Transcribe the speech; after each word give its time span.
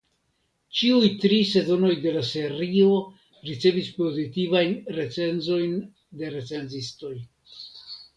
Ĉiuj 0.77 1.09
tri 1.23 1.35
sezonoj 1.49 1.91
de 2.05 2.13
la 2.15 2.23
serio 2.29 2.95
ricevis 3.49 3.91
pozitivajn 3.97 4.73
recenzojn 5.01 5.77
de 6.23 6.33
recenzistoj. 6.37 7.13